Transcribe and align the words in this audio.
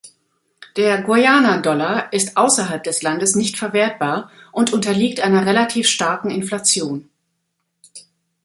Der 0.77 1.03
Guyana-Dollar 1.03 2.11
ist 2.11 2.35
außerhalb 2.35 2.83
des 2.83 3.03
Landes 3.03 3.35
nicht 3.35 3.59
verwertbar 3.59 4.31
und 4.51 4.73
unterliegt 4.73 5.19
einer 5.19 5.45
relativ 5.45 5.87
starken 5.87 6.31
Inflation. 6.31 7.07